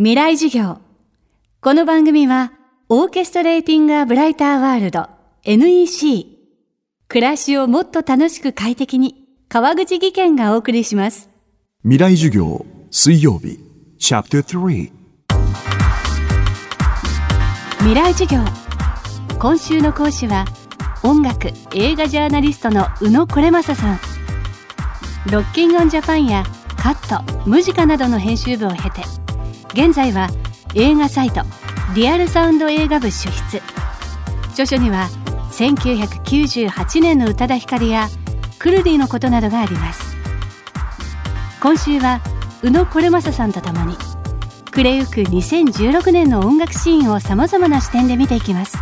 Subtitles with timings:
[0.00, 0.78] 未来授業。
[1.60, 2.52] この番組は、
[2.88, 5.08] オーケストレーティング・ア・ブライター・ワールド
[5.42, 6.24] NEC。
[7.08, 11.28] 暮らしをもっと楽しく快適に、川口義賢がお送りします。
[11.82, 13.58] 未来授業水曜日
[13.98, 14.92] チャプター3
[17.78, 18.44] 未来授業。
[19.40, 20.44] 今週の講師は、
[21.02, 23.98] 音楽・映画ジャーナリストの宇野これまささん。
[25.32, 26.44] ロッキング・オン・ジャパンや
[26.76, 29.02] カット、ムジカなどの編集部を経て、
[29.78, 30.28] 現在は
[30.74, 31.42] 映画サイト
[31.94, 33.62] リアルサウンド映画部主筆。
[34.50, 35.08] 著書には
[35.52, 38.08] 1998年の宇多田ヒカルや
[38.58, 40.16] くるりのことなどがあります。
[41.62, 42.20] 今週は
[42.64, 43.96] 宇野これまささんとともに
[44.72, 48.78] 暮れゆく2016年の音楽シーンをさまざまな視点で見ていきます。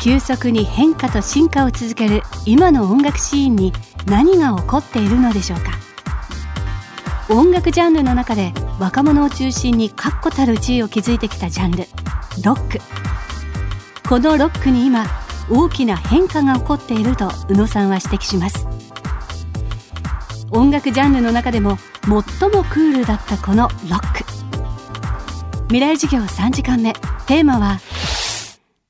[0.00, 3.74] 急速に変化と進化を続ける今の音楽シーンに
[4.06, 5.72] 何が起こっているのでしょうか。
[7.28, 11.84] 音楽ジャンルの中で若者を中心に確固たる地位を築いてきたジャンル。
[12.42, 12.80] ロック。
[14.08, 15.06] このロックに今
[15.48, 18.66] 大きな変化が起こっていると宇野さんは指摘します。
[20.50, 24.24] 音楽ジャンルの中でも最もクールだったこのロック。
[25.68, 26.92] 未来授業3時間目。
[27.28, 27.78] テーマは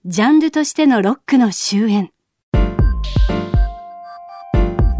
[0.06, 2.08] ジャンルとしてのロックの終焉。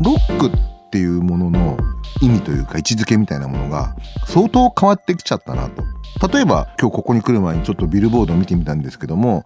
[0.05, 0.51] ロックっ
[0.91, 1.82] ていうものの
[2.23, 3.95] 意味というか位置づけみたいなものが
[4.27, 5.83] 相当変わってきちゃったなと。
[6.29, 9.45] 例えば今日ここに来る前にちょっとビルボードを見てみたんですけども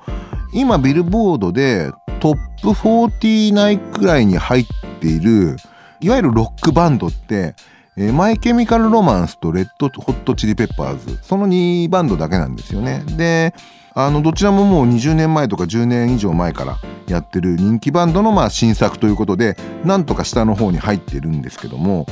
[0.52, 4.66] 今ビルボードでトップ40内くらいに入っ
[5.00, 5.56] ている
[6.00, 7.54] いわゆるロックバンドって
[7.98, 13.02] えーマイケミカルロマンスとレッドホットチリペッパーズその2バンドだけなんですよね。
[13.16, 13.54] で
[13.94, 16.76] あのどちらももう20年前とか10年以上前から
[17.08, 22.06] やってる人気バンドのまあ新作ということでなんとか下の方に入ってるんですけども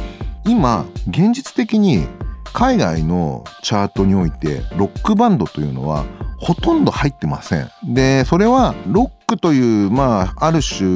[0.46, 2.06] 今現実的に
[2.55, 6.06] 海外のチャートにおいてロックバンドというのは
[6.38, 7.68] ほとんど入ってません。
[7.82, 10.88] でそれはロックというまあある種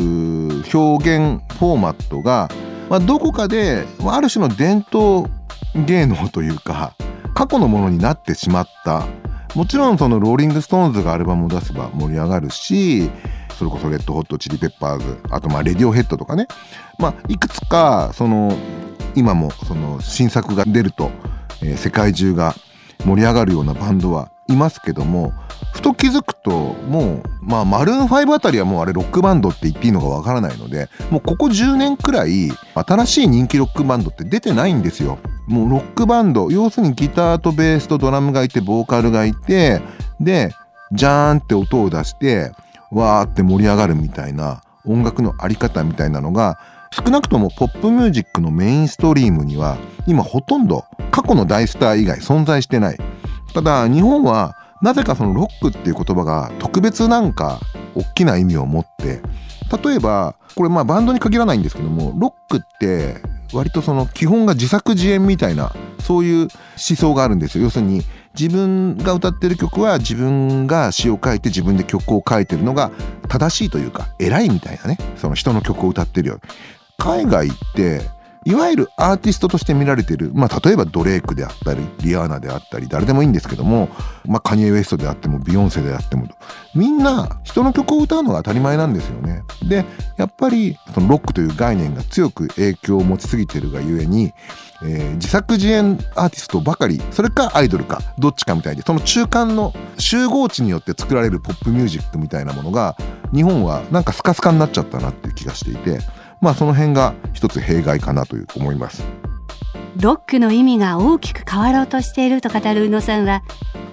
[0.73, 2.49] 表現フォーマットが、
[2.89, 5.31] まあ、どこかである種の伝統
[5.75, 6.95] 芸能というか
[7.35, 9.07] 過去のものになってしまった。
[9.55, 13.11] もちろんそのローリング・ストーンズがアルバムを出せば盛り上がるし
[13.59, 16.47] それこそレッドホットチリペッパーズあとまあレディオヘッドとかね。
[16.99, 18.57] まあいくつかその
[19.15, 21.11] 今もその新作が出ると、
[21.77, 22.55] 世界中が
[23.05, 25.33] 盛り上がるようなバンドはいますけども
[25.73, 35.19] ふと気づくともうまあマルーン5あたりはもうあれロックバンドって言っていいのかわからないのでもうここ10年くらい新しい人気ロックバンドって出てないんですよ。
[35.47, 39.81] もうロックバンド要するにギターとベースとドラムがいてボーカルがいて
[40.21, 40.53] で
[40.93, 42.53] ジャーンって音を出して
[42.91, 46.59] わーって盛り上がるみたいな音楽のあり方みたいなのが
[46.91, 53.08] 少なくともポップミュージックのメインストリームには今ほとんど過去の大スター以外存在してない。
[53.55, 57.61] ただ日本はなぜかそのロックっていう言葉が特別なんか
[57.95, 59.21] 大きな意味を持って
[59.85, 63.17] 例えばこれまあバンドに限らないんですけどもロックって
[63.53, 66.49] 割とその基本が自作自演みたいなそういう思
[66.97, 67.65] 想があるんですよ。
[67.65, 68.03] 要するに
[68.39, 72.93] 自分が歌ってる曲は自分が詩を書いて自分で曲を書いてるのが
[73.29, 76.43] 正しいというか偉いみたいなねその人の曲を歌ってるように。
[76.99, 78.01] 海外って
[78.49, 83.91] いわゆるアーティストとして見られてる、まあ、例えばドレイクであったりリアーナであったり誰でもいいんですけども、
[84.25, 86.27] まあ、カニエ・ウエストであってもビヨンセであっても
[86.75, 89.43] みんな人の曲を歌うのが当たり前なんですよね。
[89.69, 89.85] で
[90.17, 94.33] やっぱりそのロックという概念が強く影響を持ちすぎてるがゆえに、
[94.83, 102.97] えー自作自演アーティストばかりそれかアイドルかどっちかみたいでその中間の集合値によって作られるポップミュージックみたいなものが
[103.35, 105.99] 日本はなんかスカスカになっちゃったなっていう気がしていて
[106.41, 109.05] まあその辺が一つ弊害かなという思います。
[110.01, 113.43] ロックの意味が大きく変わろうとしていると語る宇野さんは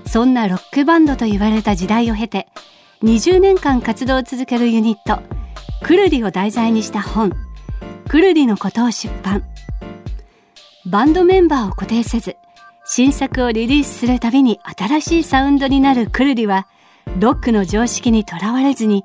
[0.06, 2.48] そんなロックバンドと言われた時代を経て
[3.04, 5.22] 20年間活動を続けるユニット
[5.84, 7.32] クルディを題材にした本
[8.08, 9.44] 「クルディのこと」を出版
[10.86, 12.38] バンドメンバーを固定せず
[12.86, 16.68] 新作をリリースするたびに新しいサウンドになるクルディは
[17.20, 19.04] ロックの常識にとらわれずに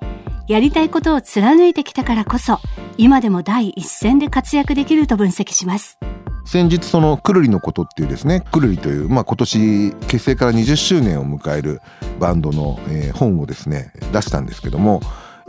[0.49, 2.59] やりたいことを貫いてきたからこそ
[3.03, 5.99] 今でも第一線で活躍できると分析します。
[6.45, 11.81] 先日そのくるりのことっていうですねくるりという、まあ、今年結成から20周年を迎える
[12.19, 15.01] バンドの、えー本をですね出したんですけども、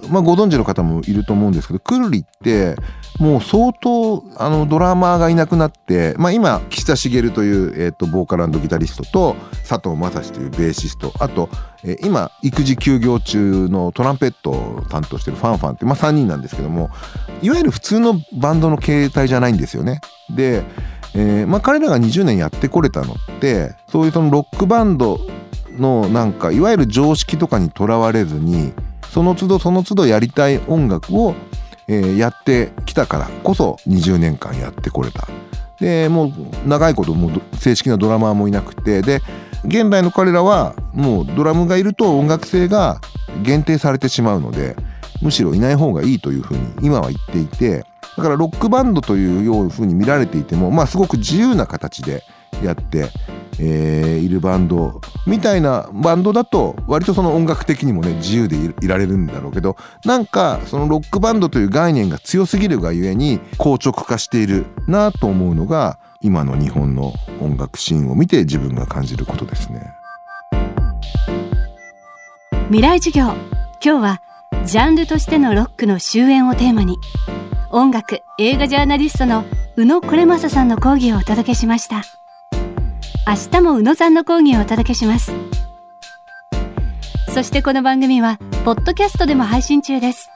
[0.09, 2.75] まあ、ご存知の方もいると思うんですけどくるりって
[3.19, 9.35] もう相当あのドラマーがいなくなって、まあ、今岸田茂という、えー、とボーカルギタリストと
[9.67, 11.49] 佐藤正史というベーシストあと、
[11.83, 16.89] えー今育児休業中のトランペットを担当してるファンファンって、まあ、3人なんですけども
[17.41, 20.01] いわゆる普通のバンドの形態じゃないんですよね。
[20.29, 20.63] で
[21.13, 25.19] えーまあ、彼らが20年やってこれたのってそういうそのロックバンド
[25.77, 28.73] のなんかいわゆる常識とかにとらわれずに
[29.11, 31.35] その都度その都度やりたい音楽を、
[31.87, 35.27] えーやってきたからこそ20年間やってこれた。
[35.79, 39.19] でもう長いこともう正式なドラマーもいなくてで
[39.65, 43.01] 現代の彼らはもうドラムがいると音楽性が
[43.41, 44.75] 限定されてしまうので
[45.21, 47.85] むしろいない方がいいというふうに今は言っていて
[48.15, 52.23] だからロックバンドというようふうに見られていてもまあすごく自由な形で
[52.63, 53.09] やって、
[53.59, 59.75] えーいるバンドみたいなバンドだと割とその音楽的にもね自由でいられるんだろうけど
[60.05, 69.93] なんかそのロックバンドという概念が強すぎるがゆえに硬直化しているなと思うのが今の日本の音楽シーンを見て自分が感じることですね。
[72.67, 73.33] 未来授業
[73.83, 74.21] 今日は
[74.65, 76.97] ジャンルとしてのロックの終焉をテーマに
[77.69, 79.43] 音楽映画ジャーナリストの
[79.75, 82.20] 宇野これまささんの講義をお届けしました
[83.27, 85.31] 明日も宇野さんの講義をお届けします。
[87.33, 90.29] そしてこの番組はポッドキャストでも配信中です。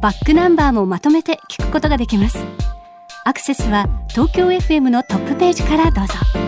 [0.00, 2.38] バックナンバーもまとめて聞くことができます。
[3.24, 6.47] アクセスは東京 FM のトップページからどうぞ。